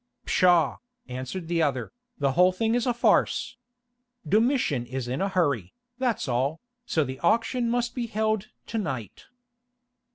[0.25, 0.77] "Pshaw,"
[1.07, 3.55] answered the other, "the whole thing is a farce.
[4.27, 9.25] Domitian is in a hurry, that's all, so the auction must be held to night."